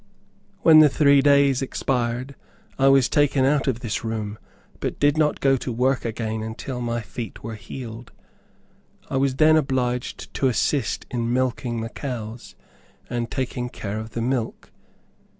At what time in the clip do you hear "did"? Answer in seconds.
4.99-5.15